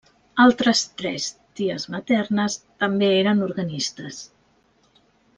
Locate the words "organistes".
3.49-4.23